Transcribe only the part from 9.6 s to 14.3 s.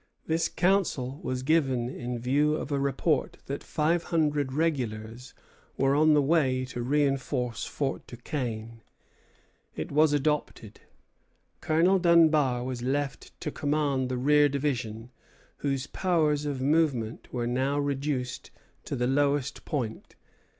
It was adopted. Colonel Dunbar was left to command the